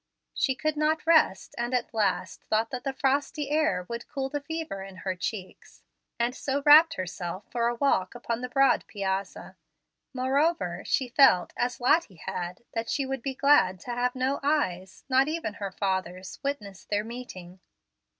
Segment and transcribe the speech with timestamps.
[0.33, 4.41] She could not rest, and at last thought that the frosty air would cool the
[4.41, 5.83] fever in her cheeks,
[6.19, 9.57] and so wrapped herself for a walk upon the broad \ piazza.
[10.11, 15.03] Moreover, she felt, as Lottie had, that she would be glad to have no eyes,
[15.07, 17.59] not even her father's, witness their meeting.